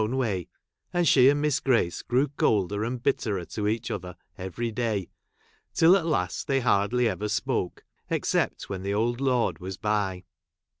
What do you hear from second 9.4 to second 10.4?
was by.